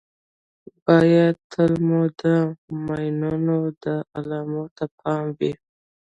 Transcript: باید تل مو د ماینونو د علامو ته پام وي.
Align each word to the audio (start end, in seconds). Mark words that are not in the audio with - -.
باید 0.85 1.35
تل 1.51 1.73
مو 1.87 2.01
د 2.21 2.23
ماینونو 2.85 3.57
د 3.83 3.85
علامو 4.15 4.63
ته 4.75 4.85
پام 4.99 5.25
وي. 5.37 5.51